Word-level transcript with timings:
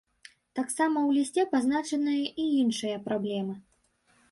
Таксама 0.59 0.97
ў 1.03 1.09
лісце 1.17 1.43
пазначаныя 1.51 2.23
і 2.47 2.49
іншыя 2.63 2.97
праблемы. 3.07 3.55